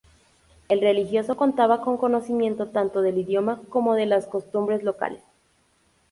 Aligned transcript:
El 0.67 0.81
religioso 0.81 1.37
contaba 1.37 1.81
con 1.81 1.95
conocimiento 1.95 2.69
tanto 2.69 3.03
del 3.03 3.19
idioma 3.19 3.61
como 3.69 3.93
de 3.93 4.07
las 4.07 4.25
costumbres 4.25 4.81
locales. 4.81 5.21